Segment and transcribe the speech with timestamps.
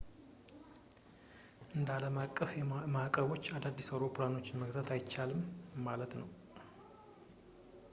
[1.75, 2.53] እንደ ዓለም አቀፍ
[2.95, 5.43] ማዕቀቦች አዳዲስ አውሮፕላኖችን መግዛት አይቻልም
[5.89, 6.29] ማለት ነው